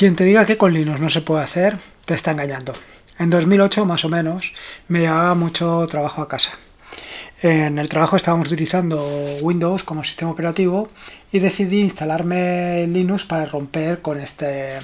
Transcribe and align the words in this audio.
Quien 0.00 0.16
te 0.16 0.24
diga 0.24 0.46
que 0.46 0.56
con 0.56 0.72
Linux 0.72 0.98
no 0.98 1.10
se 1.10 1.20
puede 1.20 1.44
hacer, 1.44 1.76
te 2.06 2.14
está 2.14 2.30
engañando. 2.30 2.72
En 3.18 3.28
2008, 3.28 3.84
más 3.84 4.02
o 4.06 4.08
menos, 4.08 4.54
me 4.88 5.00
llevaba 5.00 5.34
mucho 5.34 5.86
trabajo 5.90 6.22
a 6.22 6.26
casa. 6.26 6.52
En 7.42 7.78
el 7.78 7.90
trabajo 7.90 8.16
estábamos 8.16 8.50
utilizando 8.50 9.06
Windows 9.42 9.84
como 9.84 10.02
sistema 10.02 10.30
operativo 10.30 10.88
y 11.30 11.40
decidí 11.40 11.82
instalarme 11.82 12.86
Linux 12.86 13.26
para 13.26 13.44
romper 13.44 14.00
con 14.00 14.18
este 14.18 14.78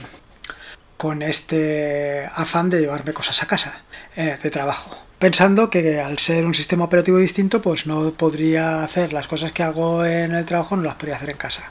con 0.98 1.22
este 1.22 2.28
afán 2.34 2.68
de 2.68 2.80
llevarme 2.80 3.14
cosas 3.14 3.42
a 3.42 3.46
casa 3.46 3.80
eh, 4.16 4.36
de 4.42 4.50
trabajo 4.50 4.96
pensando 5.18 5.70
que 5.70 5.98
al 5.98 6.18
ser 6.18 6.44
un 6.44 6.52
sistema 6.52 6.84
operativo 6.84 7.16
distinto 7.16 7.62
pues 7.62 7.86
no 7.86 8.10
podría 8.12 8.82
hacer 8.82 9.14
las 9.14 9.28
cosas 9.28 9.52
que 9.52 9.62
hago 9.62 10.04
en 10.04 10.34
el 10.34 10.44
trabajo 10.44 10.76
no 10.76 10.82
las 10.82 10.94
podría 10.94 11.16
hacer 11.16 11.30
en 11.30 11.36
casa 11.36 11.70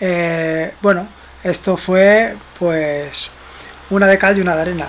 eh, 0.00 0.72
bueno 0.82 1.06
esto 1.44 1.76
fue 1.76 2.34
pues 2.58 3.30
una 3.90 4.06
de 4.06 4.18
cal 4.18 4.36
y 4.36 4.40
una 4.40 4.54
de 4.54 4.62
arena 4.62 4.86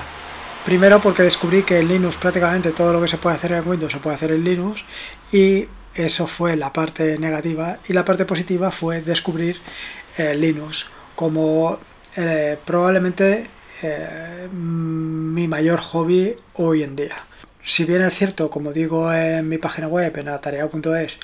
primero 0.65 0.99
porque 0.99 1.23
descubrí 1.23 1.63
que 1.63 1.79
en 1.79 1.87
Linux 1.87 2.17
prácticamente 2.17 2.71
todo 2.71 2.93
lo 2.93 3.01
que 3.01 3.07
se 3.07 3.17
puede 3.17 3.35
hacer 3.35 3.53
en 3.53 3.67
Windows 3.67 3.91
se 3.91 3.99
puede 3.99 4.15
hacer 4.15 4.31
en 4.31 4.43
Linux 4.43 4.83
y 5.31 5.65
eso 5.95 6.27
fue 6.27 6.55
la 6.55 6.71
parte 6.71 7.17
negativa 7.17 7.79
y 7.87 7.93
la 7.93 8.05
parte 8.05 8.25
positiva 8.25 8.71
fue 8.71 9.01
descubrir 9.01 9.57
eh, 10.17 10.35
Linux 10.35 10.87
como 11.15 11.79
eh, 12.15 12.57
probablemente 12.65 13.47
eh, 13.81 14.47
mi 14.51 15.47
mayor 15.47 15.79
hobby 15.79 16.35
hoy 16.55 16.83
en 16.83 16.95
día. 16.95 17.15
Si 17.63 17.85
bien 17.85 18.01
es 18.01 18.15
cierto, 18.15 18.49
como 18.49 18.71
digo 18.71 19.11
en 19.13 19.47
mi 19.47 19.57
página 19.57 19.87
web, 19.87 20.17
en 20.17 20.29
atareado.es, 20.29 21.17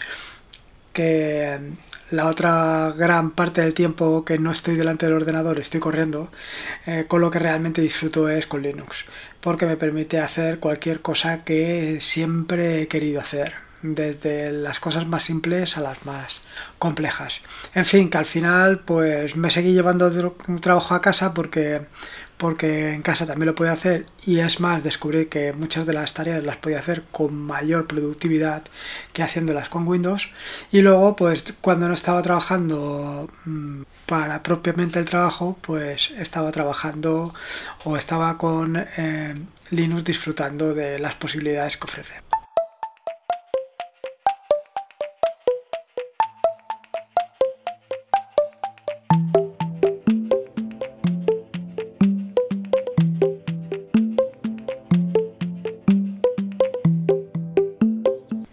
que 0.93 1.59
la 2.11 2.27
otra 2.27 2.93
gran 2.95 3.31
parte 3.31 3.61
del 3.61 3.73
tiempo 3.73 4.23
que 4.25 4.37
no 4.37 4.51
estoy 4.51 4.75
delante 4.75 5.05
del 5.05 5.15
ordenador 5.15 5.59
estoy 5.59 5.79
corriendo, 5.79 6.31
con 7.07 7.21
lo 7.21 7.31
que 7.31 7.39
realmente 7.39 7.81
disfruto 7.81 8.29
es 8.29 8.47
con 8.47 8.61
Linux, 8.61 9.05
porque 9.41 9.65
me 9.65 9.77
permite 9.77 10.19
hacer 10.19 10.59
cualquier 10.59 11.01
cosa 11.01 11.43
que 11.43 11.99
siempre 12.01 12.81
he 12.81 12.87
querido 12.87 13.21
hacer 13.21 13.65
desde 13.81 14.51
las 14.51 14.79
cosas 14.79 15.05
más 15.05 15.23
simples 15.23 15.77
a 15.77 15.81
las 15.81 16.05
más 16.05 16.41
complejas. 16.79 17.41
En 17.73 17.85
fin, 17.85 18.09
que 18.09 18.17
al 18.17 18.25
final 18.25 18.79
pues 18.79 19.35
me 19.35 19.51
seguí 19.51 19.73
llevando 19.73 20.11
trabajo 20.59 20.95
a 20.95 21.01
casa 21.01 21.33
porque 21.33 21.81
porque 22.37 22.93
en 22.93 23.01
casa 23.01 23.25
también 23.25 23.47
lo 23.47 23.55
puedo 23.55 23.71
hacer 23.71 24.05
y 24.25 24.39
es 24.39 24.59
más 24.59 24.83
descubrí 24.83 25.27
que 25.27 25.53
muchas 25.53 25.85
de 25.85 25.93
las 25.93 26.13
tareas 26.13 26.43
las 26.43 26.57
podía 26.57 26.79
hacer 26.79 27.03
con 27.11 27.35
mayor 27.35 27.87
productividad 27.87 28.63
que 29.13 29.23
haciéndolas 29.23 29.69
con 29.69 29.87
Windows 29.87 30.29
y 30.71 30.81
luego 30.81 31.15
pues 31.15 31.53
cuando 31.61 31.87
no 31.87 31.93
estaba 31.93 32.21
trabajando 32.21 33.29
mm, 33.45 33.83
para 34.05 34.43
propiamente 34.43 34.99
el 34.99 35.05
trabajo 35.05 35.57
pues 35.61 36.11
estaba 36.11 36.51
trabajando 36.51 37.33
o 37.83 37.97
estaba 37.97 38.37
con 38.37 38.85
eh, 38.97 39.35
Linux 39.71 40.03
disfrutando 40.03 40.73
de 40.73 40.99
las 40.99 41.15
posibilidades 41.15 41.77
que 41.77 41.85
ofrece. 41.85 42.24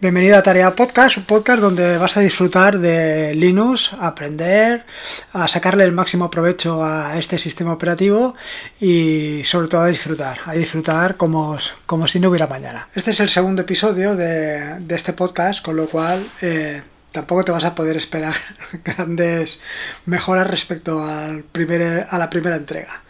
Bienvenido 0.03 0.37
a 0.37 0.43
Tarea 0.43 0.75
Podcast, 0.75 1.15
un 1.15 1.23
podcast 1.23 1.61
donde 1.61 1.97
vas 1.97 2.17
a 2.17 2.19
disfrutar 2.19 2.77
de 2.77 3.33
Linux, 3.35 3.93
aprender, 3.97 4.83
a 5.31 5.47
sacarle 5.47 5.85
el 5.85 5.93
máximo 5.93 6.29
provecho 6.29 6.83
a 6.83 7.17
este 7.17 7.39
sistema 7.39 7.71
operativo 7.71 8.35
y 8.81 9.43
sobre 9.45 9.69
todo 9.69 9.83
a 9.83 9.87
disfrutar, 9.87 10.39
a 10.45 10.51
disfrutar 10.55 11.15
como, 11.15 11.57
como 11.85 12.05
si 12.09 12.19
no 12.19 12.27
hubiera 12.27 12.47
mañana. 12.47 12.89
Este 12.93 13.11
es 13.11 13.21
el 13.21 13.29
segundo 13.29 13.61
episodio 13.61 14.13
de, 14.17 14.75
este 14.89 15.13
podcast, 15.13 15.63
con 15.63 15.77
lo 15.77 15.87
cual 15.87 16.21
eh, 16.41 16.81
tampoco 17.13 17.45
te 17.45 17.53
vas 17.53 17.63
a 17.63 17.73
poder 17.73 17.95
esperar 17.95 18.35
grandes 18.83 19.61
mejoras 20.05 20.47
respecto 20.47 21.01
al 21.01 21.43
primer, 21.43 22.07
a 22.09 22.17
la 22.17 22.29
primera 22.29 22.57
entrega. 22.57 23.03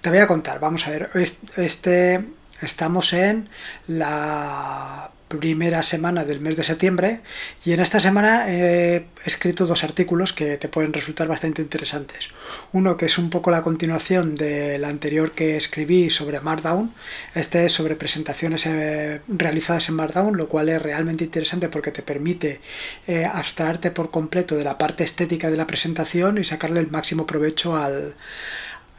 Te 0.00 0.10
voy 0.10 0.18
a 0.18 0.26
contar, 0.26 0.58
vamos 0.58 0.84
a 0.88 0.90
ver, 0.90 1.10
este, 1.14 2.24
estamos 2.60 3.12
en 3.12 3.48
la 3.86 5.12
primera 5.30 5.84
semana 5.84 6.24
del 6.24 6.40
mes 6.40 6.56
de 6.56 6.64
septiembre 6.64 7.20
y 7.64 7.72
en 7.72 7.78
esta 7.78 8.00
semana 8.00 8.52
he 8.52 9.06
escrito 9.24 9.64
dos 9.64 9.84
artículos 9.84 10.32
que 10.32 10.56
te 10.56 10.66
pueden 10.66 10.92
resultar 10.92 11.28
bastante 11.28 11.62
interesantes. 11.62 12.30
Uno 12.72 12.96
que 12.96 13.06
es 13.06 13.16
un 13.16 13.30
poco 13.30 13.52
la 13.52 13.62
continuación 13.62 14.34
del 14.34 14.84
anterior 14.84 15.30
que 15.30 15.56
escribí 15.56 16.10
sobre 16.10 16.40
Markdown, 16.40 16.92
este 17.36 17.64
es 17.64 17.72
sobre 17.72 17.94
presentaciones 17.94 18.66
eh, 18.66 19.20
realizadas 19.28 19.88
en 19.88 19.94
Markdown, 19.94 20.36
lo 20.36 20.48
cual 20.48 20.68
es 20.68 20.82
realmente 20.82 21.22
interesante 21.22 21.68
porque 21.68 21.92
te 21.92 22.02
permite 22.02 22.60
eh, 23.06 23.24
abstraerte 23.24 23.92
por 23.92 24.10
completo 24.10 24.56
de 24.56 24.64
la 24.64 24.78
parte 24.78 25.04
estética 25.04 25.48
de 25.48 25.56
la 25.56 25.68
presentación 25.68 26.38
y 26.38 26.44
sacarle 26.44 26.80
el 26.80 26.90
máximo 26.90 27.24
provecho 27.24 27.76
al 27.76 28.14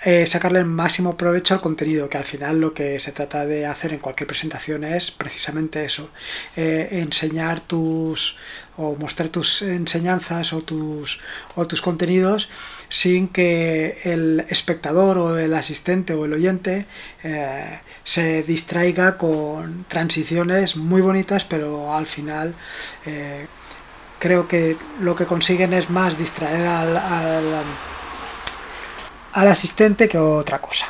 eh, 0.03 0.25
sacarle 0.25 0.57
el 0.57 0.65
máximo 0.65 1.15
provecho 1.15 1.53
al 1.53 1.61
contenido, 1.61 2.09
que 2.09 2.17
al 2.17 2.23
final 2.23 2.59
lo 2.59 2.73
que 2.73 2.99
se 2.99 3.11
trata 3.11 3.45
de 3.45 3.67
hacer 3.67 3.93
en 3.93 3.99
cualquier 3.99 4.25
presentación 4.25 4.83
es 4.83 5.11
precisamente 5.11 5.85
eso, 5.85 6.09
eh, 6.57 6.87
enseñar 6.91 7.59
tus 7.61 8.37
o 8.77 8.95
mostrar 8.95 9.29
tus 9.29 9.61
enseñanzas 9.61 10.53
o 10.53 10.61
tus, 10.61 11.21
o 11.55 11.67
tus 11.67 11.81
contenidos 11.81 12.49
sin 12.89 13.27
que 13.27 13.99
el 14.05 14.43
espectador 14.49 15.19
o 15.19 15.37
el 15.37 15.53
asistente 15.53 16.15
o 16.15 16.25
el 16.25 16.33
oyente 16.33 16.87
eh, 17.23 17.79
se 18.03 18.41
distraiga 18.41 19.19
con 19.19 19.85
transiciones 19.87 20.77
muy 20.77 21.01
bonitas, 21.01 21.45
pero 21.45 21.93
al 21.93 22.07
final 22.07 22.55
creo 24.17 24.47
que 24.47 24.77
lo 24.99 25.15
que 25.15 25.25
consiguen 25.25 25.73
es 25.73 25.91
más 25.91 26.17
distraer 26.17 26.65
al 26.65 26.97
al 26.97 27.90
asistente 29.33 30.07
que 30.07 30.17
otra 30.17 30.59
cosa. 30.59 30.87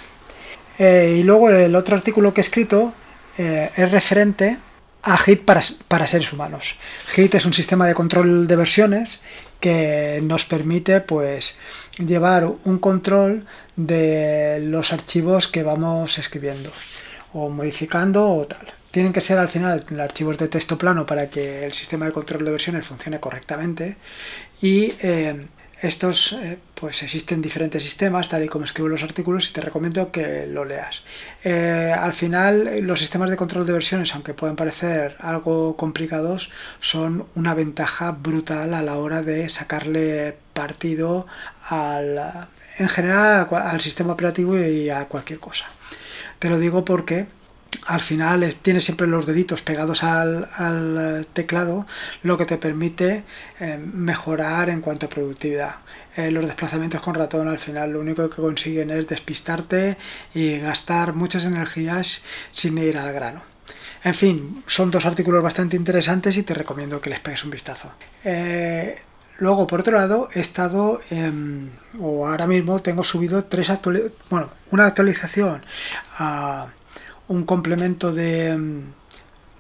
Eh, 0.78 1.18
y 1.20 1.24
luego 1.24 1.50
el 1.50 1.76
otro 1.76 1.96
artículo 1.96 2.34
que 2.34 2.42
he 2.42 2.44
escrito 2.44 2.94
eh, 3.38 3.70
es 3.76 3.92
referente 3.92 4.58
a 5.04 5.18
HIT 5.18 5.46
para, 5.46 5.62
para, 5.88 6.08
seres 6.08 6.32
humanos. 6.34 6.76
HIT 7.16 7.36
es 7.36 7.46
un 7.46 7.54
sistema 7.54 7.88
de 7.88 7.94
control 7.94 8.48
de 8.48 8.56
versiones 8.56 9.22
que 9.60 10.20
nos 10.24 10.46
permite 10.46 11.02
pues 11.02 11.58
llevar 11.98 12.46
un 12.46 12.80
control 12.80 13.46
de 13.76 14.60
los 14.64 14.92
archivos 14.92 15.48
que 15.48 15.64
vamos 15.64 16.18
escribiendo 16.18 16.72
o 17.34 17.50
modificando 17.50 18.30
o 18.30 18.46
tal. 18.46 18.66
Tienen 18.90 19.14
que 19.14 19.22
ser 19.22 19.38
al 19.38 19.48
final 19.48 19.86
archivos 20.00 20.38
de 20.38 20.50
texto 20.50 20.78
plano 20.78 21.06
para 21.06 21.30
que 21.30 21.66
el 21.66 21.74
sistema 21.74 22.06
de 22.06 22.12
control 22.12 22.44
de 22.44 22.52
versiones 22.52 22.86
funcione 22.86 23.20
correctamente 23.20 23.96
y 24.62 24.94
eh, 25.02 25.46
estos, 25.82 26.34
eh, 26.34 26.60
pues 26.76 27.02
existen 27.02 27.42
diferentes 27.42 27.84
sistemas, 27.84 28.30
tal 28.30 28.44
y 28.44 28.48
como 28.48 28.66
escribo 28.66 28.88
los 28.88 29.04
artículos, 29.04 29.50
y 29.50 29.54
te 29.54 29.62
recomiendo 29.62 30.12
que 30.12 30.46
lo 30.46 30.64
leas. 30.64 31.04
Eh, 31.44 31.94
al 31.98 32.14
final, 32.14 32.82
los 32.82 33.00
sistemas 33.00 33.30
de 33.30 33.38
control 33.38 33.66
de 33.66 33.74
versiones, 33.74 34.14
aunque 34.14 34.34
puedan 34.34 34.56
parecer 34.56 35.16
algo 35.20 35.76
complicados, 35.78 36.52
son 36.80 37.26
una 37.36 37.56
ventaja 37.56 38.12
brutal 38.12 38.74
a 38.74 38.84
la 38.84 38.98
hora 38.98 39.24
de 39.24 39.50
sacarle 39.50 40.38
partido 40.54 41.26
al, 41.68 42.48
en 42.78 42.90
general 42.90 43.48
al 43.52 43.82
sistema 43.82 44.14
operativo 44.14 44.58
y 44.60 44.90
a 44.90 45.06
cualquier 45.06 45.40
cosa. 45.40 45.66
Te 46.38 46.50
lo 46.50 46.60
digo 46.60 46.86
porque 46.86 47.26
al 47.88 48.02
final 48.02 48.54
tienes 48.62 48.86
siempre 48.86 49.08
los 49.08 49.26
deditos 49.26 49.62
pegados 49.62 50.04
al, 50.04 51.28
teclado, 51.34 51.88
lo 52.24 52.38
que 52.38 52.46
te 52.46 52.58
permite 52.58 53.24
eh, 53.60 53.80
mejorar 53.94 54.70
en 54.70 54.82
cuanto 54.82 55.06
a 55.06 55.10
productividad. 55.10 55.76
Eh, 56.16 56.30
los 56.30 56.46
desplazamientos 56.46 57.02
con 57.02 57.16
ratón 57.16 57.48
al 57.48 57.60
final 57.60 57.92
lo 57.92 58.02
único 58.02 58.30
que 58.30 58.42
consiguen 58.42 58.92
es 58.92 59.08
despistarte 59.08 59.98
y 60.34 60.58
gastar 60.60 61.14
muchas 61.14 61.46
energías 61.46 62.22
sin 62.52 62.78
ir 62.78 62.98
al 62.98 63.14
grano. 63.14 63.42
En 64.04 64.16
fin, 64.16 64.64
son 64.66 64.92
dos 64.92 65.06
artículos 65.06 65.44
bastante 65.44 65.76
interesantes 65.76 66.36
y 66.38 66.44
te 66.44 66.54
recomiendo 66.54 67.00
que 67.00 67.10
les 67.10 67.20
pegues 67.20 67.44
un 67.44 67.52
vistazo. 67.52 67.92
Eh, 68.24 69.00
luego, 69.38 69.68
por 69.68 69.82
otro 69.82 69.98
lado, 69.98 70.28
he 70.34 70.40
estado, 70.40 71.02
o 72.00 72.28
ahora 72.28 72.48
mismo 72.48 72.82
tengo 72.82 73.04
subido 73.04 73.44
tres 73.44 73.70
actualizaciones, 73.70 74.18
bueno, 74.30 74.50
una 74.72 74.88
actualización 74.88 75.64
a 76.18 76.68
un 77.32 77.46
complemento 77.46 78.12
de, 78.14 78.84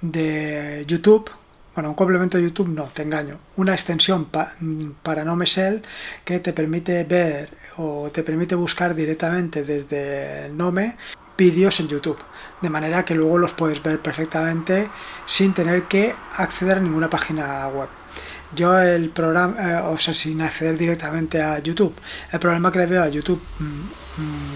de 0.01 0.83
YouTube, 0.88 1.31
bueno, 1.73 1.89
un 1.89 1.95
complemento 1.95 2.38
de 2.38 2.44
YouTube 2.44 2.68
no, 2.68 2.83
te 2.83 3.01
engaño, 3.01 3.39
una 3.56 3.73
extensión 3.73 4.25
para 4.25 5.23
Nome 5.23 5.45
Shell 5.45 5.81
que 6.25 6.39
te 6.41 6.51
permite 6.51 7.06
ver 7.06 7.50
o 7.77 8.09
te 8.12 8.23
permite 8.23 8.56
buscar 8.56 8.94
directamente 8.94 9.63
desde 9.63 10.50
Nome 10.50 10.97
vídeos 11.38 11.79
en 11.79 11.88
YouTube, 11.88 12.18
de 12.62 12.69
manera 12.69 13.06
que 13.06 13.15
luego 13.15 13.38
los 13.38 13.53
puedes 13.53 13.81
ver 13.81 14.00
perfectamente 14.00 14.89
sin 15.25 15.53
tener 15.53 15.83
que 15.83 16.13
acceder 16.33 16.77
a 16.77 16.81
ninguna 16.81 17.09
página 17.09 17.69
web. 17.69 17.88
Yo 18.53 18.77
el 18.81 19.12
programa, 19.12 19.56
eh, 19.59 19.81
o 19.85 19.97
sea, 19.97 20.13
sin 20.13 20.41
acceder 20.41 20.77
directamente 20.77 21.41
a 21.41 21.57
YouTube, 21.59 21.95
el 22.33 22.39
problema 22.39 22.69
que 22.69 22.79
le 22.79 22.85
veo 22.85 23.01
a 23.01 23.07
YouTube 23.07 23.41
mm, 23.59 24.00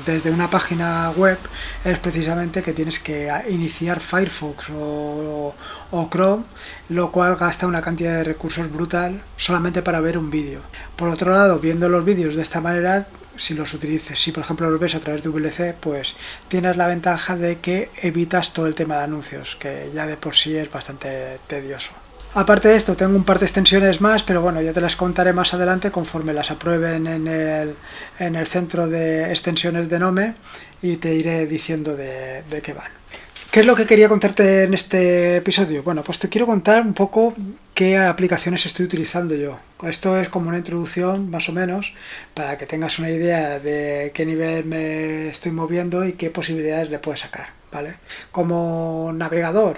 desde 0.05 0.31
una 0.31 0.49
página 0.49 1.11
web 1.11 1.37
es 1.83 1.97
precisamente 1.99 2.61
que 2.61 2.73
tienes 2.73 2.99
que 2.99 3.31
iniciar 3.49 3.99
Firefox 3.99 4.69
o, 4.69 5.55
o, 5.91 6.09
Chrome, 6.09 6.43
lo 6.89 7.11
cual 7.11 7.35
gasta 7.35 7.67
una 7.67 7.81
cantidad 7.81 8.17
de 8.17 8.23
recursos 8.23 8.71
brutal 8.71 9.21
solamente 9.37 9.81
para 9.81 10.01
ver 10.01 10.17
un 10.17 10.29
vídeo. 10.29 10.61
Por 10.95 11.09
otro 11.09 11.33
lado, 11.33 11.59
viendo 11.59 11.89
los 11.89 12.03
vídeos 12.03 12.35
de 12.35 12.41
esta 12.41 12.61
manera, 12.61 13.07
si 13.37 13.53
los 13.53 13.73
utilices, 13.73 14.19
si 14.19 14.31
por 14.31 14.43
ejemplo 14.43 14.69
los 14.69 14.79
ves 14.79 14.95
a 14.95 14.99
través 14.99 15.23
de 15.23 15.29
VLC, 15.29 15.75
pues 15.79 16.15
tienes 16.47 16.77
la 16.77 16.87
ventaja 16.87 17.35
de 17.35 17.59
que 17.59 17.89
evitas 18.01 18.53
todo 18.53 18.67
el 18.67 18.75
tema 18.75 18.97
de 18.97 19.03
anuncios, 19.03 19.55
que 19.55 19.91
ya 19.93 20.05
de 20.05 20.17
por 20.17 20.35
sí 20.35 20.55
es 20.55 20.71
bastante 20.71 21.39
tedioso. 21.47 21.91
Aparte 22.37 22.67
de 22.67 22.75
esto, 22.75 22.97
tengo 22.97 23.15
un 23.15 23.23
par 23.23 23.39
de 23.39 23.45
extensiones 23.45 24.01
más, 24.01 24.21
pero 24.21 24.41
bueno, 24.41 24.61
ya 24.61 24.73
te 24.73 24.81
las 24.81 24.97
contaré 24.97 25.31
más 25.31 25.53
adelante 25.53 25.89
conforme 25.89 26.33
las 26.33 26.51
aprueben 26.51 27.07
en 27.07 27.29
el, 27.29 27.75
en 28.19 28.35
el 28.35 28.45
centro 28.45 28.87
de 28.87 29.29
extensiones 29.29 29.87
de 29.87 29.99
Nome 29.99 30.35
y 30.81 30.97
te 30.97 31.15
iré 31.15 31.45
diciendo 31.45 31.95
de, 31.95 32.43
qué 32.61 32.73
van. 32.73 32.91
¿Qué 33.51 33.61
es 33.61 33.65
lo 33.65 33.73
que 33.73 33.85
quería 33.85 34.09
contarte 34.09 34.63
en 34.63 34.73
este 34.73 35.37
episodio? 35.37 35.81
Bueno, 35.81 36.03
pues 36.03 36.19
te 36.19 36.27
quiero 36.27 36.45
contar 36.45 36.81
un 36.81 36.93
poco 36.93 37.33
qué 37.73 37.97
aplicaciones 37.97 38.65
estoy 38.65 38.85
utilizando 38.85 39.33
yo. 39.33 39.57
Esto 39.83 40.19
es 40.19 40.27
como 40.27 40.49
una 40.49 40.57
introducción, 40.57 41.29
más 41.29 41.47
o 41.47 41.53
menos, 41.53 41.93
para 42.33 42.57
que 42.57 42.65
tengas 42.65 42.99
una 42.99 43.11
idea 43.11 43.59
de 43.59 44.11
qué 44.13 44.25
nivel 44.25 44.65
me 44.65 45.29
estoy 45.29 45.53
moviendo 45.53 46.05
y 46.05 46.11
qué 46.11 46.31
posibilidades 46.31 46.89
le 46.89 46.99
puedes 46.99 47.21
sacar, 47.21 47.51
¿vale? 47.71 47.93
Como 48.33 49.13
navegador, 49.15 49.77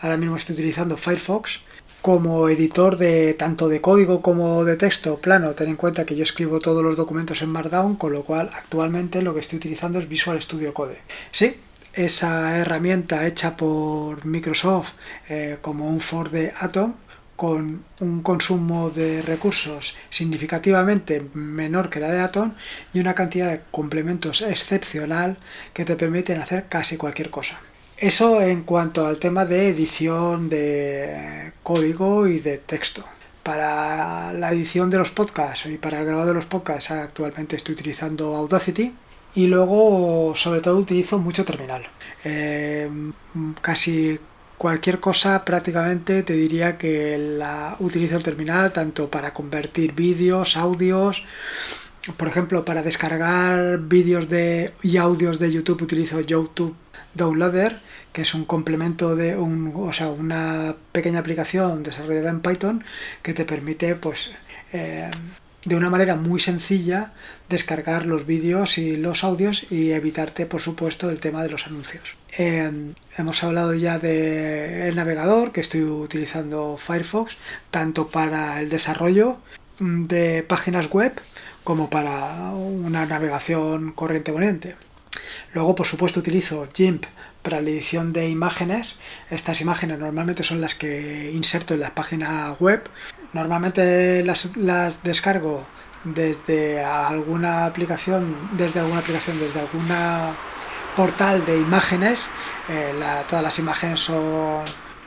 ahora 0.00 0.16
mismo 0.16 0.34
estoy 0.34 0.54
utilizando 0.54 0.96
Firefox. 0.96 1.60
Como 2.02 2.48
editor 2.48 2.96
de 2.96 3.32
tanto 3.34 3.68
de 3.68 3.80
código 3.80 4.22
como 4.22 4.64
de 4.64 4.76
texto 4.76 5.18
plano, 5.18 5.54
ten 5.54 5.68
en 5.68 5.76
cuenta 5.76 6.04
que 6.04 6.16
yo 6.16 6.24
escribo 6.24 6.58
todos 6.58 6.82
los 6.82 6.96
documentos 6.96 7.42
en 7.42 7.50
Markdown, 7.50 7.94
con 7.94 8.12
lo 8.12 8.24
cual 8.24 8.50
actualmente 8.52 9.22
lo 9.22 9.32
que 9.34 9.38
estoy 9.38 9.58
utilizando 9.58 10.00
es 10.00 10.08
Visual 10.08 10.42
Studio 10.42 10.74
Code. 10.74 10.98
Sí, 11.30 11.54
esa 11.92 12.58
herramienta 12.58 13.24
hecha 13.24 13.56
por 13.56 14.26
Microsoft 14.26 14.94
eh, 15.28 15.58
como 15.60 15.88
un 15.88 16.00
for 16.00 16.30
de 16.30 16.52
Atom 16.58 16.94
con 17.36 17.84
un 18.00 18.22
consumo 18.22 18.90
de 18.90 19.22
recursos 19.22 19.94
significativamente 20.10 21.24
menor 21.34 21.88
que 21.88 22.00
la 22.00 22.10
de 22.10 22.18
Atom 22.18 22.54
y 22.92 22.98
una 22.98 23.14
cantidad 23.14 23.48
de 23.48 23.60
complementos 23.70 24.42
excepcional 24.42 25.36
que 25.72 25.84
te 25.84 25.94
permiten 25.94 26.40
hacer 26.40 26.66
casi 26.68 26.96
cualquier 26.96 27.30
cosa. 27.30 27.60
Eso 27.96 28.42
en 28.42 28.62
cuanto 28.62 29.06
al 29.06 29.18
tema 29.18 29.44
de 29.44 29.68
edición 29.68 30.48
de 30.48 31.52
código 31.62 32.26
y 32.26 32.40
de 32.40 32.58
texto. 32.58 33.04
Para 33.42 34.32
la 34.32 34.52
edición 34.52 34.90
de 34.90 34.98
los 34.98 35.10
podcasts 35.10 35.66
y 35.66 35.76
para 35.78 36.00
el 36.00 36.06
grabado 36.06 36.28
de 36.28 36.34
los 36.34 36.46
podcasts 36.46 36.90
actualmente 36.90 37.56
estoy 37.56 37.74
utilizando 37.74 38.36
Audacity 38.36 38.92
y 39.34 39.46
luego, 39.46 40.34
sobre 40.36 40.60
todo, 40.60 40.78
utilizo 40.78 41.18
mucho 41.18 41.44
terminal. 41.44 41.82
Eh, 42.24 42.88
casi 43.60 44.18
cualquier 44.58 45.00
cosa 45.00 45.44
prácticamente 45.44 46.22
te 46.22 46.34
diría 46.34 46.78
que 46.78 47.18
la 47.18 47.76
utilizo 47.80 48.16
el 48.16 48.22
terminal 48.22 48.72
tanto 48.72 49.08
para 49.10 49.32
convertir 49.32 49.92
vídeos, 49.92 50.56
audios, 50.56 51.24
por 52.16 52.28
ejemplo, 52.28 52.64
para 52.64 52.82
descargar 52.82 53.78
vídeos 53.78 54.28
de, 54.28 54.72
y 54.82 54.96
audios 54.98 55.38
de 55.38 55.52
YouTube 55.52 55.82
utilizo 55.82 56.20
YouTube 56.20 56.76
Downloader, 57.14 57.78
que 58.12 58.22
es 58.22 58.34
un 58.34 58.44
complemento 58.44 59.16
de 59.16 59.36
un, 59.36 59.72
o 59.76 59.92
sea, 59.92 60.08
una 60.10 60.74
pequeña 60.92 61.20
aplicación 61.20 61.82
desarrollada 61.82 62.30
en 62.30 62.40
Python 62.40 62.84
que 63.22 63.34
te 63.34 63.44
permite 63.44 63.94
pues 63.94 64.32
eh, 64.72 65.10
de 65.64 65.76
una 65.76 65.90
manera 65.90 66.16
muy 66.16 66.40
sencilla 66.40 67.12
descargar 67.48 68.06
los 68.06 68.26
vídeos 68.26 68.78
y 68.78 68.96
los 68.96 69.24
audios 69.24 69.64
y 69.70 69.92
evitarte 69.92 70.46
por 70.46 70.60
supuesto 70.60 71.10
el 71.10 71.20
tema 71.20 71.42
de 71.42 71.50
los 71.50 71.66
anuncios. 71.66 72.16
Em, 72.36 72.94
hemos 73.16 73.42
hablado 73.44 73.74
ya 73.74 73.98
del 73.98 74.94
navegador 74.96 75.52
que 75.52 75.60
estoy 75.60 75.82
utilizando 75.82 76.76
Firefox 76.76 77.36
tanto 77.70 78.08
para 78.08 78.60
el 78.60 78.70
desarrollo 78.70 79.38
mm, 79.78 80.04
de 80.04 80.42
páginas 80.42 80.90
web 80.90 81.12
como 81.62 81.90
para 81.90 82.50
una 82.52 83.06
navegación 83.06 83.92
corriente 83.92 84.32
corriente. 84.32 84.74
Luego 85.54 85.74
por 85.74 85.86
supuesto 85.86 86.20
utilizo 86.20 86.68
GIMP 86.72 87.04
para 87.42 87.60
la 87.60 87.70
edición 87.70 88.12
de 88.12 88.28
imágenes. 88.28 88.96
Estas 89.30 89.60
imágenes 89.60 89.98
normalmente 89.98 90.44
son 90.44 90.60
las 90.60 90.74
que 90.74 91.30
inserto 91.32 91.74
en 91.74 91.80
la 91.80 91.94
página 91.94 92.54
web 92.60 92.88
Normalmente 93.32 94.22
las, 94.24 95.02
descargo 95.02 95.66
desde 96.04 96.84
alguna 96.84 97.64
aplicación, 97.64 98.36
desde 98.52 98.80
alguna 98.80 98.98
aplicación, 99.00 99.38
desde 99.40 99.60
alguna 99.60 100.34
portal 100.94 101.44
de 101.46 101.56
imágenes. 101.56 102.28
Eh, 102.68 102.92
todas 103.28 103.42
las 103.42 103.58
imágenes 103.58 104.00
son 104.00 104.64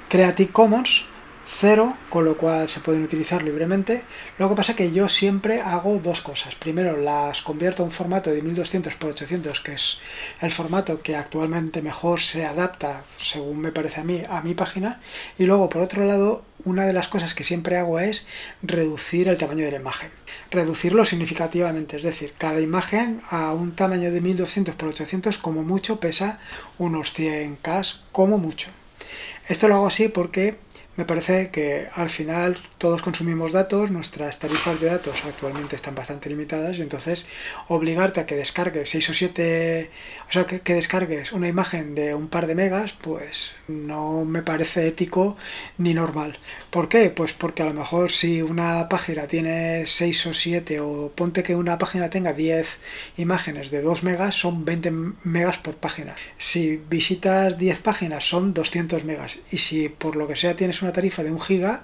Creative 0.10 0.52
Commons 0.52 1.06
cero, 1.46 1.96
con 2.10 2.26
lo 2.26 2.38
cual 2.38 2.68
se 2.70 2.80
pueden 2.80 3.04
utilizar 3.04 3.44
libremente. 3.44 4.04
Lo 4.38 4.50
que 4.50 4.56
pasa 4.56 4.72
es 4.72 4.78
que 4.78 4.92
yo 4.92 5.08
siempre 5.08 5.62
hago 5.62 6.00
dos 6.00 6.22
cosas. 6.22 6.56
Primero 6.56 6.98
las 6.98 7.42
convierto 7.42 7.84
a 7.84 7.86
un 7.86 7.92
formato 7.92 8.32
de 8.32 8.42
1200 8.42 8.94
x 8.94 9.10
800, 9.10 9.62
que 9.62 9.74
es 9.74 10.00
el 10.42 10.52
formato 10.52 11.02
que 11.02 11.16
actualmente 11.16 11.82
mejor 11.82 12.20
se 12.20 12.46
adapta, 12.46 13.04
según 13.18 13.60
me 13.60 13.72
parece 13.72 14.02
a 14.02 14.04
mí, 14.04 14.24
a 14.28 14.42
mi 14.42 14.54
página. 14.54 15.00
Y 15.38 15.46
luego, 15.46 15.70
por 15.70 15.82
otro 15.82 16.06
lado, 16.06 16.44
una 16.64 16.86
de 16.86 16.94
las 16.94 17.08
cosas 17.08 17.34
que 17.34 17.44
siempre 17.44 17.78
hago 17.78 18.00
es 18.00 18.26
reducir 18.62 19.28
el 19.28 19.38
tamaño 19.38 19.66
de 19.66 19.72
la 19.72 19.78
imagen. 19.78 20.10
Reducirlo 20.52 21.06
significativamente, 21.06 21.98
es 21.98 22.04
decir, 22.04 22.34
cada 22.38 22.60
imagen 22.60 23.22
a 23.30 23.54
un 23.54 23.74
tamaño 23.74 24.12
de 24.12 24.22
1200 24.22 24.76
x 24.76 24.90
800 24.90 25.38
como 25.38 25.64
mucho 25.64 26.00
pesa 26.00 26.40
unos 26.78 27.18
100K 27.18 28.00
como 28.12 28.38
mucho. 28.38 28.70
Esto 29.48 29.68
lo 29.68 29.76
hago 29.76 29.88
así 29.88 30.08
porque 30.08 30.56
me 30.98 31.06
parece 31.06 31.50
que 31.50 31.88
al 31.94 32.10
final 32.10 32.58
todos 32.78 33.02
consumimos 33.02 33.52
datos, 33.52 33.92
nuestras 33.92 34.40
tarifas 34.40 34.80
de 34.80 34.88
datos 34.88 35.24
actualmente 35.26 35.76
están 35.76 35.96
bastante 35.96 36.30
limitadas 36.30 36.78
y 36.78 36.82
entonces 36.82 37.26
obligarte 37.68 38.22
a 38.22 38.26
que 38.26 38.36
descargues 38.36 38.90
6 38.90 39.10
o 39.10 39.14
7, 39.14 39.90
o 40.30 40.32
sea, 40.32 40.46
que, 40.46 40.74
descargues 40.74 41.34
una 41.34 41.48
imagen 41.48 41.96
de 41.96 42.16
un 42.16 42.28
par 42.30 42.48
de 42.48 42.56
megas, 42.56 42.94
pues 42.94 43.52
no 43.68 44.24
me 44.26 44.42
parece 44.42 44.88
ético 44.88 45.36
ni 45.78 45.94
normal. 45.94 46.38
¿Por 46.70 46.88
qué? 46.90 47.10
Pues 47.10 47.34
porque 47.34 47.64
a 47.64 47.66
lo 47.66 47.74
mejor 47.74 48.12
si 48.12 48.42
una 48.42 48.88
página 48.90 49.28
tiene 49.28 49.86
6 49.86 50.28
o 50.28 50.34
7 50.34 50.80
o 50.80 51.12
ponte 51.14 51.44
que 51.44 51.56
una 51.56 51.78
página 51.78 52.10
tenga 52.10 52.34
10 52.34 52.80
imágenes 53.18 53.72
de 53.72 53.82
2 53.82 54.04
megas, 54.04 54.36
son 54.36 54.64
20 54.66 54.92
megas 55.24 55.58
por 55.58 55.76
página. 55.76 56.16
Si 56.38 56.78
visitas 56.90 57.58
10 57.58 57.80
páginas 57.80 58.24
son 58.28 58.54
200 58.54 59.04
megas 59.04 59.38
y 59.52 59.58
si 59.58 59.90
por 59.90 60.16
lo 60.16 60.28
que 60.28 60.36
sea 60.36 60.56
tienes 60.56 60.82
una 60.82 60.85
tarifa 60.94 61.24
de 61.24 61.32
1 61.32 61.40
giga, 61.40 61.84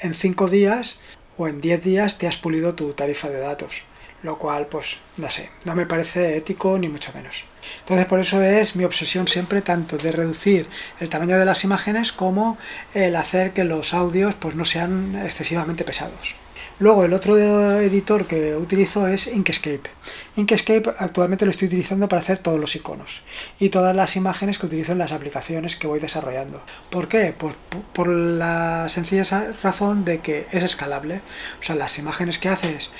en 0.00 0.14
5 0.14 0.48
días 0.48 0.98
o 1.36 1.48
en 1.48 1.60
10 1.60 1.82
días 1.82 2.18
te 2.18 2.26
has 2.26 2.36
pulido 2.36 2.74
tu 2.74 2.92
tarifa 2.92 3.28
de 3.28 3.38
datos. 3.38 3.82
Lo 4.22 4.38
cual, 4.38 4.66
pues, 4.66 4.98
no 5.18 5.30
sé, 5.30 5.50
no 5.64 5.74
me 5.74 5.84
parece 5.84 6.36
ético 6.36 6.78
ni 6.78 6.88
mucho 6.88 7.12
menos. 7.14 7.44
Entonces, 7.80 8.06
por 8.06 8.20
eso 8.20 8.42
es 8.42 8.74
mi 8.74 8.84
obsesión 8.84 9.28
siempre 9.28 9.60
tanto 9.60 9.98
de 9.98 10.12
reducir 10.12 10.66
el 11.00 11.10
tamaño 11.10 11.38
de 11.38 11.44
las 11.44 11.64
imágenes 11.64 12.12
como 12.12 12.56
el 12.94 13.16
hacer 13.16 13.52
que 13.52 13.64
los 13.64 13.92
audios 13.92 14.34
pues 14.34 14.54
no 14.54 14.64
sean 14.64 15.20
excesivamente 15.22 15.84
pesados. 15.84 16.36
Luego 16.80 17.04
el 17.04 17.12
otro 17.12 17.38
editor 17.38 18.26
que 18.26 18.56
utilizo 18.56 19.06
es 19.06 19.28
Inkscape. 19.28 19.90
Inkscape 20.36 20.92
actualmente 20.98 21.44
lo 21.44 21.52
estoy 21.52 21.68
utilizando 21.68 22.08
para 22.08 22.20
hacer 22.20 22.38
todos 22.38 22.58
los 22.58 22.74
iconos 22.74 23.22
y 23.60 23.68
todas 23.68 23.94
las 23.94 24.16
imágenes 24.16 24.58
que 24.58 24.66
utilizo 24.66 24.90
en 24.90 24.98
las 24.98 25.12
aplicaciones 25.12 25.76
que 25.76 25.86
voy 25.86 26.00
desarrollando. 26.00 26.62
¿Por 26.90 27.06
qué? 27.06 27.32
Pues 27.36 27.54
por 27.92 28.08
la 28.08 28.88
sencilla 28.88 29.54
razón 29.62 30.04
de 30.04 30.18
que 30.18 30.46
es 30.50 30.64
escalable. 30.64 31.20
O 31.60 31.62
sea, 31.62 31.76
las 31.76 31.98
imágenes 31.98 32.40
que 32.40 32.48
haces 32.48 32.90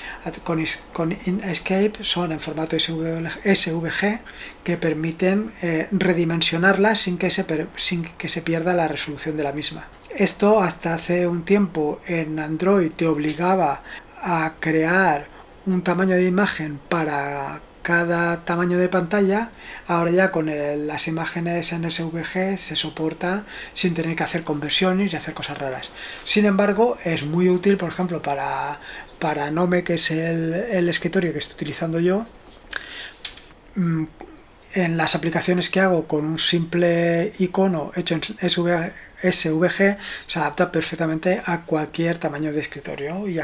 con, 0.45 1.11
Inkscape 1.11 1.93
son 2.01 2.31
en 2.31 2.39
formato 2.39 2.77
SVG 2.79 4.19
que 4.63 4.77
permiten 4.77 5.51
eh, 5.61 5.87
redimensionarlas 5.91 6.99
sin 6.99 7.17
que, 7.17 7.29
se, 7.29 7.45
sin 7.75 8.05
que 8.05 8.29
se 8.29 8.41
pierda 8.41 8.73
la 8.73 8.87
resolución 8.87 9.35
de 9.35 9.43
la 9.43 9.51
misma. 9.51 9.87
Esto 10.17 10.61
hasta 10.61 10.95
hace 10.95 11.27
un 11.27 11.43
tiempo 11.43 11.99
en 12.07 12.39
Android 12.39 12.89
te 12.89 13.05
obligaba 13.05 13.81
a 14.23 14.53
crear 14.61 15.27
un 15.65 15.81
tamaño 15.81 16.15
de 16.15 16.23
imagen 16.23 16.79
para 16.87 17.59
cada 17.81 18.45
tamaño 18.45 18.77
de 18.77 18.87
pantalla, 18.87 19.51
ahora 19.87 20.11
ya 20.11 20.31
con 20.31 20.49
las 20.87 21.09
imágenes 21.09 21.73
en 21.73 21.91
SVG 21.91 22.57
se 22.57 22.77
soporta 22.77 23.45
sin 23.73 23.93
tener 23.93 24.15
que 24.15 24.23
hacer 24.23 24.45
conversiones 24.45 25.11
y 25.11 25.17
hacer 25.17 25.33
cosas 25.33 25.57
raras. 25.57 25.89
Sin 26.23 26.45
embargo, 26.45 26.97
es 27.03 27.25
muy 27.25 27.49
útil, 27.49 27.75
por 27.75 27.89
ejemplo, 27.89 28.21
para, 28.21 28.79
para 29.19 29.51
Nome, 29.51 29.83
que 29.83 29.95
es 29.95 30.11
el, 30.11 30.87
escritorio 30.87 31.33
que 31.33 31.39
estoy 31.39 31.55
utilizando 31.55 31.99
yo, 31.99 32.25
mm, 33.75 34.05
en 34.73 34.97
las 34.97 35.15
aplicaciones 35.15 35.69
que 35.69 35.79
hago 35.79 36.07
con 36.07 36.25
un 36.25 36.39
simple 36.39 37.33
icono 37.39 37.91
hecho 37.95 38.15
en 38.15 38.21
SVG 38.21 39.97
se 40.27 40.39
adapta 40.39 40.71
perfectamente 40.71 41.41
a 41.45 41.61
cualquier 41.65 42.17
tamaño 42.17 42.51
de 42.51 42.61
escritorio 42.61 43.27
y, 43.27 43.39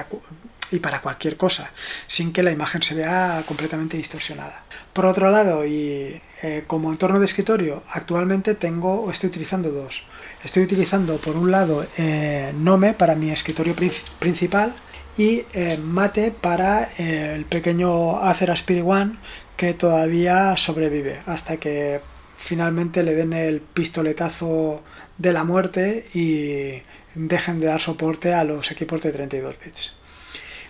y, 0.72 0.80
para 0.80 1.02
cualquier 1.02 1.38
cosa, 1.38 1.72
sin 2.08 2.34
que 2.34 2.44
la 2.44 2.52
imagen 2.52 2.82
se 2.82 2.96
vea 2.96 3.44
completamente 3.48 3.98
distorsionada. 3.98 4.64
Por 4.94 5.06
otro 5.06 5.32
lado, 5.32 5.66
y 5.66 6.22
eh, 6.44 6.64
como 6.68 6.92
entorno 6.92 7.20
de 7.20 7.26
escritorio, 7.26 7.84
actualmente 7.90 8.56
tengo 8.56 9.10
estoy 9.10 9.30
utilizando 9.30 9.72
dos. 9.72 10.04
Estoy 10.44 10.64
utilizando 10.64 11.18
por 11.18 11.38
un 11.38 11.52
lado 11.52 11.86
eh, 11.98 12.52
Nome 12.58 12.94
para 12.94 13.16
mi 13.16 13.32
escritorio 13.32 13.76
principal 14.20 14.74
y 15.18 15.44
eh, 15.54 15.78
Mate 15.82 16.32
para 16.32 16.90
el 16.98 17.46
pequeño 17.46 18.20
Acer 18.20 18.52
Aspiri 18.52 18.82
One 18.82 19.18
que 19.58 19.74
todavía 19.74 20.58
sobrevive 20.58 21.20
hasta 21.26 21.58
que 21.58 22.02
finalmente 22.38 23.04
le 23.04 23.14
den 23.14 23.34
el 23.34 23.62
pistoletazo 23.62 24.84
de 25.18 25.34
la 25.34 25.44
muerte 25.44 26.08
y 26.14 26.82
dejen 27.14 27.60
de 27.60 27.68
dar 27.68 27.80
soporte 27.80 28.34
a 28.34 28.44
los 28.44 28.72
equipos 28.72 29.02
de 29.02 29.12
32 29.12 29.56
bits. 29.64 29.96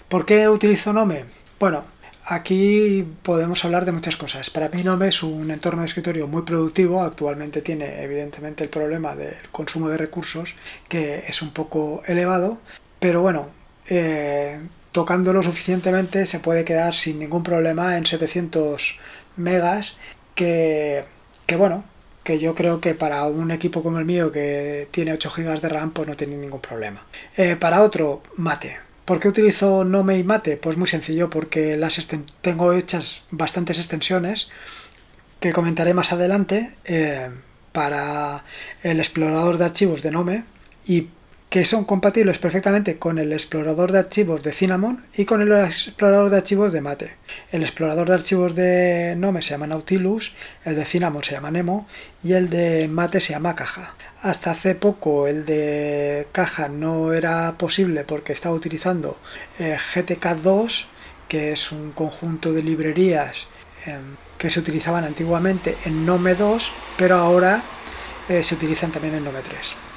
¿Por 0.10 0.26
qué 0.26 0.50
utilizo 0.50 0.92
Nome? 0.92 1.24
Bueno, 1.58 1.86
aquí 2.26 3.06
podemos 3.24 3.64
hablar 3.64 3.86
de 3.86 3.94
muchas 3.94 4.18
cosas. 4.18 4.50
Para 4.50 4.68
mí 4.68 4.84
Nome 4.84 5.08
es 5.08 5.24
un 5.24 5.50
entorno 5.52 5.84
de 5.84 5.88
escritorio 5.88 6.28
muy 6.28 6.42
productivo. 6.42 7.02
Actualmente 7.02 7.62
tiene 7.62 8.04
evidentemente 8.04 8.66
el 8.66 8.70
problema 8.70 9.16
del 9.16 9.36
consumo 9.52 9.88
de 9.88 9.98
recursos, 9.98 10.56
que 10.90 11.24
es 11.28 11.42
un 11.42 11.52
poco 11.52 12.04
elevado. 12.08 12.60
Pero 13.00 13.22
bueno, 13.22 13.50
eh, 13.94 14.58
tocándolo 14.94 15.44
suficientemente 15.44 16.26
se 16.26 16.40
puede 16.40 16.64
quedar 16.64 16.96
sin 16.96 17.20
ningún 17.20 17.44
problema 17.44 17.98
en 17.98 18.06
700 18.06 19.00
megas 19.36 19.98
que, 20.34 21.04
que 21.46 21.58
bueno, 21.58 21.84
que 22.24 22.40
yo 22.40 22.56
creo 22.56 22.80
que 22.80 22.94
para 22.96 23.26
un 23.26 23.52
equipo 23.52 23.84
como 23.84 24.00
el 24.00 24.06
mío 24.06 24.32
que 24.32 24.88
tiene 24.92 25.12
8 25.12 25.30
GB 25.36 25.60
de 25.60 25.68
RAM 25.68 25.92
pues 25.92 26.08
no 26.08 26.16
tiene 26.16 26.38
ningún 26.38 26.62
problema. 26.62 27.04
Eh, 27.36 27.58
para 27.58 27.82
otro, 27.82 28.24
Mate. 28.38 28.78
¿Por 29.04 29.20
qué 29.20 29.28
utilizo 29.28 29.84
Nome 29.84 30.18
y 30.18 30.24
Mate? 30.24 30.56
Pues 30.56 30.78
muy 30.78 30.88
sencillo, 30.88 31.30
porque 31.30 31.76
las 31.76 32.08
tengo 32.40 32.72
hechas 32.72 33.24
bastantes 33.30 33.78
extensiones 33.78 34.48
que 35.42 35.52
comentaré 35.52 35.94
más 35.94 36.14
adelante 36.14 36.76
eh, 36.86 37.30
para 37.74 38.46
el 38.84 39.00
explorador 39.00 39.58
de 39.58 39.66
archivos 39.66 40.02
de 40.02 40.12
Nome 40.12 40.46
y 40.88 41.10
que 41.52 41.66
son 41.66 41.84
compatibles 41.84 42.40
perfectamente 42.40 42.98
con 42.98 43.20
el 43.20 43.34
explorador 43.34 43.92
de 43.92 44.00
archivos 44.00 44.42
de 44.42 44.54
Cinnamon 44.54 45.04
y 45.18 45.26
con 45.26 45.42
el 45.42 45.52
explorador 45.52 46.30
de 46.30 46.38
archivos 46.38 46.72
de 46.72 46.80
Mate. 46.80 47.18
El 47.52 47.64
explorador 47.64 48.08
de 48.08 48.14
archivos 48.14 48.56
de 48.56 49.16
Nome 49.18 49.42
se 49.42 49.50
llama 49.50 49.68
Nautilus, 49.68 50.32
el 50.64 50.78
de 50.78 50.86
Cinnamon 50.86 51.22
se 51.22 51.34
llama 51.34 51.52
Nemo 51.52 51.90
y 52.24 52.32
el 52.32 52.50
de 52.50 52.88
Mate 52.88 53.20
se 53.20 53.34
llama 53.34 53.54
Caja. 53.54 53.96
Hasta 54.22 54.52
hace 54.52 54.76
poco 54.76 55.28
el 55.28 55.44
de 55.46 56.26
Caja 56.32 56.70
no 56.70 57.12
era 57.12 57.54
posible 57.58 58.06
porque 58.06 58.32
estaba 58.32 58.56
utilizando 58.56 59.18
eh, 59.60 59.78
GTK2, 59.94 60.86
que 61.28 61.52
es 61.52 61.74
un 61.74 61.92
conjunto 61.92 62.54
de 62.54 62.64
librerías 62.64 63.48
em, 63.86 64.16
que 64.38 64.50
se 64.50 64.62
utilizaban 64.62 65.04
antiguamente 65.04 65.76
en 65.84 66.06
Nome 66.06 66.34
2, 66.34 66.72
pero 66.98 67.18
ahora 67.18 67.62
eh, 68.30 68.42
se 68.42 68.56
utilizan 68.56 68.94
también 68.94 69.16
en 69.16 69.26
Nome 69.26 69.42
3. 69.42 69.91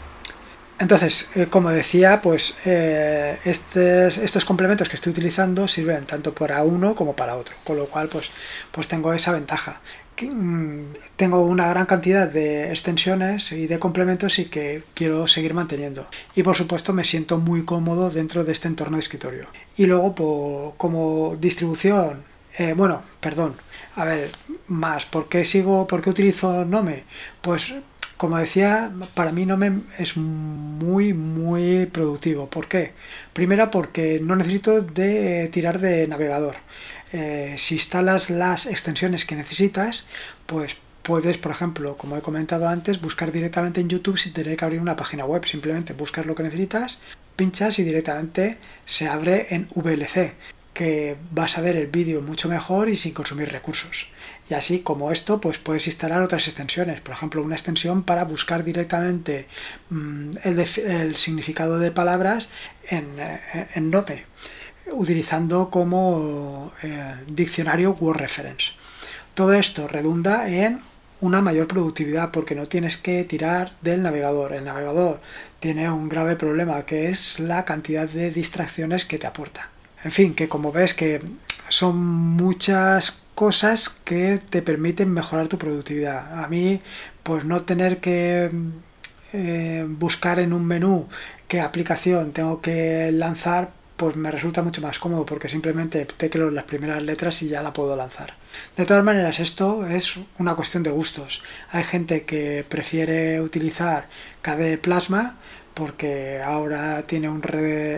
Entonces, 0.78 1.30
eh, 1.36 1.46
como 1.48 1.70
decía, 1.70 2.20
pues 2.20 2.56
eh, 2.64 3.38
estos, 3.44 4.44
complementos 4.44 4.88
que 4.88 4.96
estoy 4.96 5.12
utilizando 5.12 5.68
sirven 5.68 6.04
tanto 6.04 6.34
para 6.34 6.62
uno 6.64 6.94
como 6.96 7.14
para 7.14 7.36
otro, 7.36 7.54
con 7.62 7.76
lo 7.76 7.86
cual 7.86 8.08
pues, 8.08 8.30
pues 8.72 8.88
tengo 8.88 9.12
esa 9.12 9.32
ventaja. 9.32 9.80
Mm, 10.20 10.94
tengo 11.16 11.44
una 11.44 11.68
gran 11.68 11.86
cantidad 11.86 12.28
de 12.28 12.70
extensiones 12.70 13.50
y 13.52 13.66
de 13.66 13.78
complementos 13.78 14.38
y 14.38 14.46
que 14.46 14.82
quiero 14.94 15.28
seguir 15.28 15.54
manteniendo. 15.54 16.08
Y 16.34 16.42
por 16.42 16.56
supuesto 16.56 16.92
me 16.92 17.04
siento 17.04 17.38
muy 17.38 17.64
cómodo 17.64 18.10
dentro 18.10 18.44
de 18.44 18.52
este 18.52 18.68
entorno 18.68 18.96
de 18.96 19.02
escritorio. 19.02 19.48
Y 19.76 19.86
luego 19.86 20.74
como 20.76 21.36
distribución, 21.36 22.24
eh, 22.58 22.74
bueno, 22.76 23.02
perdón, 23.20 23.54
a 23.96 24.04
ver, 24.04 24.30
más, 24.68 25.06
¿por 25.06 25.28
qué 25.28 25.44
sigo, 25.44 25.86
por 25.86 26.02
qué 26.02 26.10
utilizo 26.10 26.64
Nome? 26.64 27.04
Pues 27.42 27.74
como 28.16 28.38
decía, 28.38 28.92
para 29.14 29.32
mí 29.32 29.46
no 29.46 29.56
me 29.56 29.80
es 29.98 30.16
muy, 30.16 31.12
muy 31.14 31.86
productivo. 31.86 32.48
¿Por 32.48 32.68
qué? 32.68 32.92
Primero 33.32 33.70
porque 33.70 34.20
no 34.22 34.36
necesito 34.36 34.82
de 34.82 35.48
tirar 35.52 35.80
de 35.80 36.06
navegador. 36.06 36.56
Eh, 37.12 37.54
si 37.58 37.74
instalas 37.74 38.30
las 38.30 38.66
extensiones 38.66 39.24
que 39.24 39.36
necesitas, 39.36 40.04
pues 40.46 40.76
puedes, 41.02 41.38
por 41.38 41.52
ejemplo, 41.52 41.96
como 41.96 42.16
he 42.16 42.22
comentado 42.22 42.68
antes, 42.68 43.00
buscar 43.00 43.30
directamente 43.30 43.80
en 43.80 43.88
YouTube 43.88 44.18
sin 44.18 44.32
tener 44.32 44.56
que 44.56 44.64
abrir 44.64 44.80
una 44.80 44.96
página 44.96 45.24
web. 45.24 45.44
Simplemente 45.46 45.92
buscas 45.92 46.26
lo 46.26 46.34
que 46.34 46.42
necesitas, 46.42 46.98
pinchas 47.36 47.78
y 47.78 47.84
directamente 47.84 48.58
se 48.84 49.08
abre 49.08 49.46
en 49.50 49.68
VLC, 49.74 50.34
que 50.72 51.16
vas 51.30 51.58
a 51.58 51.60
ver 51.60 51.76
el 51.76 51.88
vídeo 51.88 52.20
mucho 52.20 52.48
mejor 52.48 52.88
y 52.88 52.96
sin 52.96 53.12
consumir 53.12 53.50
recursos. 53.50 54.08
Y 54.48 54.54
así 54.54 54.80
como 54.80 55.10
esto, 55.10 55.40
pues 55.40 55.58
puedes 55.58 55.86
instalar 55.86 56.22
otras 56.22 56.46
extensiones. 56.46 57.00
Por 57.00 57.14
ejemplo, 57.14 57.42
una 57.42 57.54
extensión 57.54 58.02
para 58.02 58.24
buscar 58.24 58.62
directamente 58.62 59.46
mm, 59.90 60.30
el, 60.44 61.16
significado 61.16 61.78
de 61.78 61.90
palabras 61.90 62.48
en, 62.90 63.08
eh, 63.18 63.68
en 63.74 63.90
Nome, 63.90 64.24
utilizando 64.92 65.70
como 65.70 66.72
eh, 66.82 67.14
diccionario 67.26 67.96
Word 67.98 68.18
Reference. 68.18 68.72
Todo 69.34 69.54
esto 69.54 69.88
redunda 69.88 70.48
en 70.48 70.80
una 71.20 71.40
mayor 71.40 71.66
productividad 71.66 72.30
porque 72.30 72.54
no 72.54 72.66
tienes 72.66 72.98
que 72.98 73.24
tirar 73.24 73.72
del 73.80 74.02
navegador. 74.02 74.52
El 74.52 74.64
navegador 74.64 75.20
tiene 75.58 75.90
un 75.90 76.10
grave 76.10 76.36
problema 76.36 76.84
que 76.84 77.08
es 77.08 77.40
la 77.40 77.64
cantidad 77.64 78.08
de 78.08 78.30
distracciones 78.30 79.06
que 79.06 79.18
te 79.18 79.26
aporta. 79.26 79.70
En 80.02 80.12
fin, 80.12 80.34
que 80.34 80.48
como 80.50 80.70
ves 80.70 80.92
que 80.92 81.22
son 81.70 81.96
muchas 81.96 83.23
cosas 83.34 83.88
que 83.88 84.40
te 84.50 84.62
permiten 84.62 85.12
mejorar 85.12 85.48
tu 85.48 85.58
productividad. 85.58 86.42
A 86.42 86.48
mí, 86.48 86.80
pues 87.22 87.44
no 87.44 87.62
tener 87.62 87.98
que 88.00 88.50
eh, 89.32 89.84
buscar 89.88 90.38
en 90.38 90.52
un 90.52 90.64
menú 90.64 91.08
qué 91.48 91.60
aplicación 91.60 92.32
tengo 92.32 92.60
que 92.60 93.10
lanzar, 93.12 93.70
pues 93.96 94.16
me 94.16 94.30
resulta 94.30 94.62
mucho 94.62 94.80
más 94.80 94.98
cómodo 94.98 95.24
porque 95.26 95.48
simplemente 95.48 96.04
teclo 96.04 96.50
las 96.50 96.64
primeras 96.64 97.02
letras 97.02 97.42
y 97.42 97.48
ya 97.48 97.62
la 97.62 97.72
puedo 97.72 97.96
lanzar. 97.96 98.34
De 98.76 98.86
todas 98.86 99.04
maneras, 99.04 99.40
esto 99.40 99.86
es 99.86 100.18
una 100.38 100.54
cuestión 100.54 100.82
de 100.82 100.90
gustos. 100.90 101.42
Hay 101.70 101.84
gente 101.84 102.24
que 102.24 102.64
prefiere 102.68 103.40
utilizar 103.40 104.08
KDE 104.42 104.78
Plasma 104.78 105.36
porque 105.74 106.40
ahora 106.40 107.02
tiene 107.02 107.28
un 107.28 107.42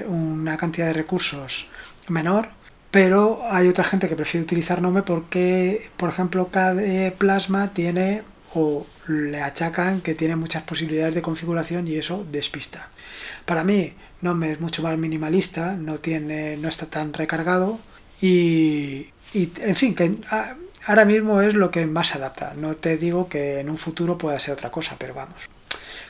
una 0.09 0.57
cantidad 0.57 0.87
de 0.87 0.95
recursos 0.95 1.69
menor 2.09 2.49
pero 2.97 3.41
hay 3.51 3.69
otra 3.69 3.85
gente 3.85 4.09
que 4.09 4.17
prefiere 4.17 4.45
utilizar 4.45 4.81
Nome 4.81 5.03
porque, 5.03 5.91
por 5.99 6.09
ejemplo, 6.09 6.49
KDE 6.49 7.13
Plasma 7.13 7.75
tiene 7.75 8.23
o 8.55 8.87
le 9.07 9.43
achacan 9.43 10.01
que 10.01 10.15
tiene 10.15 10.35
muchas 10.35 10.63
posibilidades 10.63 11.15
de 11.15 11.21
configuración 11.21 11.87
y 11.89 11.97
eso 11.97 12.25
despista. 12.33 12.89
Para 13.45 13.65
mí, 13.65 13.93
Nome 14.23 14.53
es 14.53 14.61
mucho 14.61 14.83
más 14.83 14.97
minimalista, 14.97 15.77
no, 15.77 15.99
tiene, 15.99 16.57
no 16.57 16.69
está 16.69 16.87
tan 16.87 17.13
recargado 17.13 17.79
y, 18.23 19.09
y 19.35 19.53
en 19.61 19.77
fin, 19.77 19.95
que 19.95 20.17
ahora 20.87 21.05
mismo 21.05 21.43
es 21.43 21.53
lo 21.55 21.71
que 21.71 21.85
más 21.85 22.17
adapta. 22.17 22.55
No 22.57 22.77
te 22.77 22.97
digo 22.97 23.29
que 23.29 23.61
en 23.61 23.69
un 23.69 23.77
futuro 23.77 24.17
pueda 24.17 24.41
ser 24.41 24.55
otra 24.55 24.71
cosa, 24.71 24.97
pero 24.99 25.13
vamos. 25.13 25.37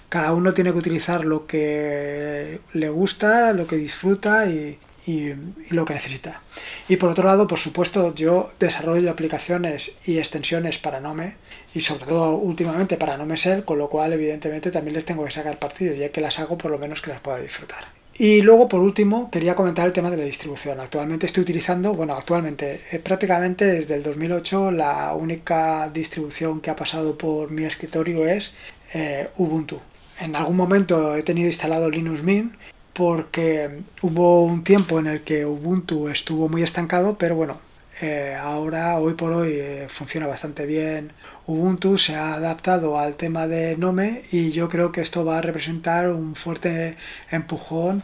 Cada 0.08 0.32
uno 0.34 0.54
tiene 0.54 0.70
que 0.70 0.78
utilizar 0.78 1.24
lo 1.24 1.48
que 1.48 2.60
le 2.74 2.88
gusta, 2.90 3.52
lo 3.54 3.66
que 3.66 3.74
disfruta 3.74 4.46
y, 4.46 4.78
y, 5.06 5.32
lo 5.70 5.84
que 5.84 5.94
necesita. 5.94 6.42
Y 6.88 6.96
por 6.96 7.10
otro 7.10 7.26
lado, 7.26 7.46
por 7.46 7.58
supuesto, 7.58 8.14
yo 8.14 8.50
desarrollo 8.58 9.10
aplicaciones 9.10 9.96
y 10.04 10.18
extensiones 10.18 10.78
para 10.78 11.00
Nome 11.00 11.34
y 11.74 11.80
sobre 11.80 12.06
todo 12.06 12.36
últimamente 12.36 12.96
para 12.96 13.16
Nome 13.16 13.36
Shell, 13.36 13.64
con 13.64 13.78
lo 13.78 13.88
cual 13.88 14.12
evidentemente 14.12 14.70
también 14.70 14.94
les 14.94 15.04
tengo 15.04 15.24
que 15.24 15.30
sacar 15.30 15.58
partido, 15.58 15.94
ya 15.94 16.10
que 16.10 16.20
las 16.20 16.38
hago 16.38 16.58
por 16.58 16.70
lo 16.70 16.78
menos 16.78 17.00
que 17.00 17.10
las 17.10 17.20
pueda 17.20 17.38
disfrutar. 17.38 17.84
Y 18.18 18.40
luego, 18.40 18.66
por 18.66 18.80
último, 18.80 19.30
quería 19.30 19.54
comentar 19.54 19.86
el 19.86 19.92
tema 19.92 20.10
de 20.10 20.16
la 20.16 20.24
distribución. 20.24 20.80
Actualmente 20.80 21.26
estoy 21.26 21.42
utilizando, 21.42 21.92
bueno, 21.92 22.14
actualmente, 22.14 22.80
eh, 22.90 22.98
prácticamente 22.98 23.66
desde 23.66 23.94
el 23.94 24.02
2008, 24.02 24.70
la 24.70 25.12
única 25.14 25.90
distribución 25.90 26.62
que 26.62 26.70
ha 26.70 26.76
pasado 26.76 27.18
por 27.18 27.50
mi 27.50 27.64
escritorio 27.64 28.26
es 28.26 28.54
eh, 28.94 29.28
Ubuntu. 29.36 29.80
En 30.18 30.34
algún 30.34 30.56
momento 30.56 31.14
he 31.14 31.22
tenido 31.22 31.48
instalado 31.48 31.90
Linux 31.90 32.22
Mint 32.22 32.54
porque 32.96 33.82
hubo 34.00 34.44
un 34.44 34.64
tiempo 34.64 34.98
en 34.98 35.06
el 35.06 35.20
que 35.22 35.44
Ubuntu 35.44 36.08
estuvo 36.08 36.48
muy 36.48 36.62
estancado, 36.62 37.18
pero 37.18 37.36
bueno, 37.36 37.58
eh, 38.00 38.34
ahora, 38.40 38.98
hoy 38.98 39.14
por 39.14 39.32
hoy, 39.32 39.52
eh, 39.52 39.86
funciona 39.90 40.26
bastante 40.26 40.64
bien. 40.66 41.12
Ubuntu 41.46 41.98
se 41.98 42.14
ha 42.16 42.34
adaptado 42.34 42.98
al 42.98 43.14
tema 43.16 43.48
de 43.48 43.76
Nome 43.76 44.22
y 44.32 44.50
yo 44.50 44.68
creo 44.70 44.92
que 44.92 45.02
esto 45.02 45.24
va 45.26 45.38
a 45.38 45.42
representar 45.42 46.08
un 46.08 46.34
fuerte 46.34 46.96
empujón 47.30 48.02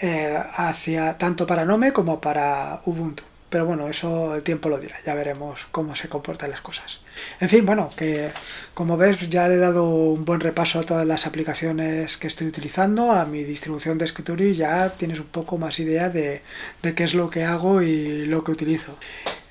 eh, 0.00 0.38
hacia 0.56 1.18
tanto 1.18 1.46
para 1.46 1.64
Nome 1.66 1.92
como 1.92 2.20
para 2.20 2.80
Ubuntu. 2.86 3.24
Pero 3.52 3.66
bueno, 3.66 3.86
eso 3.86 4.34
el 4.34 4.42
tiempo 4.42 4.70
lo 4.70 4.78
dirá, 4.78 4.96
ya 5.04 5.14
veremos 5.14 5.66
cómo 5.70 5.94
se 5.94 6.08
comportan 6.08 6.50
las 6.50 6.62
cosas. 6.62 7.00
En 7.38 7.50
fin, 7.50 7.66
bueno, 7.66 7.90
que 7.94 8.30
como 8.72 8.96
ves 8.96 9.28
ya 9.28 9.46
le 9.46 9.56
he 9.56 9.58
dado 9.58 9.84
un 9.84 10.24
buen 10.24 10.40
repaso 10.40 10.80
a 10.80 10.84
todas 10.84 11.06
las 11.06 11.26
aplicaciones 11.26 12.16
que 12.16 12.28
estoy 12.28 12.46
utilizando, 12.46 13.12
a 13.12 13.26
mi 13.26 13.44
distribución 13.44 13.98
de 13.98 14.06
escritorio 14.06 14.48
y 14.48 14.54
ya 14.54 14.94
tienes 14.94 15.20
un 15.20 15.26
poco 15.26 15.58
más 15.58 15.78
idea 15.80 16.08
de, 16.08 16.40
qué 16.80 17.04
es 17.04 17.12
lo 17.12 17.28
que 17.28 17.44
hago 17.44 17.82
y 17.82 18.24
lo 18.24 18.42
que 18.42 18.52
utilizo. 18.52 18.96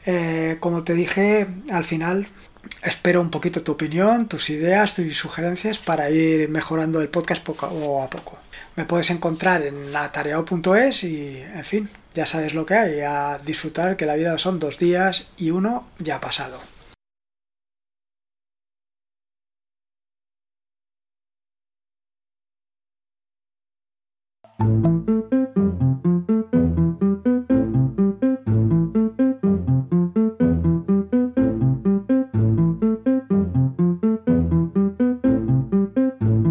Eh, 0.08 0.58
como 0.60 0.84
te 0.84 0.96
dije, 0.96 1.46
al 1.70 1.84
final 1.84 2.28
espero 2.84 3.22
un 3.22 3.30
poquito 3.30 3.64
tu 3.64 3.74
opinión, 3.74 4.28
tus 4.28 4.50
ideas, 4.50 4.96
tus 4.96 5.18
sugerencias 5.18 5.80
para 5.80 6.10
ir 6.10 6.50
mejorando 6.50 7.02
el 7.02 7.10
podcast 7.10 7.44
poco 7.44 8.02
a 8.02 8.10
poco. 8.10 8.40
Me 8.76 8.86
puedes 8.86 9.10
encontrar 9.10 9.64
en 9.64 9.96
atareado.es 9.96 11.04
y, 11.04 11.42
en 11.42 11.66
fin, 11.66 11.90
ya 12.14 12.26
sabes 12.26 12.54
lo 12.54 12.66
que 12.66 12.76
hay, 12.76 13.02
a 13.02 13.40
disfrutar 13.46 13.98
que 13.98 14.06
la 14.06 14.16
vida 14.16 14.38
son 14.38 14.60
dos 14.60 14.78
días 14.78 15.28
y 15.38 15.52
uno 15.52 15.88
ya 16.00 16.18
ha 16.18 16.22
pasado. 16.22 16.60